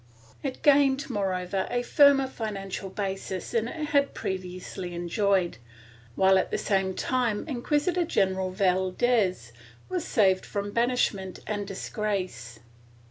[0.41, 5.59] It gained moreover a firmer financial basis than it had previously enjoyed,
[6.15, 9.51] while, at the same time, Inquisitor general Valdes
[9.89, 12.57] was saved from banish ment and disgrace.